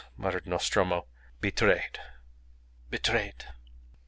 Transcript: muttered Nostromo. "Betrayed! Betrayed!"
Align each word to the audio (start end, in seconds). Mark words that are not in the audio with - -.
muttered 0.17 0.47
Nostromo. 0.47 1.05
"Betrayed! 1.41 1.99
Betrayed!" 2.89 3.45